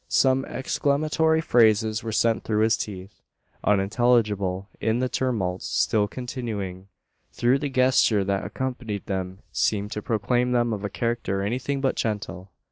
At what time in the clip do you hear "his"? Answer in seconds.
2.63-2.75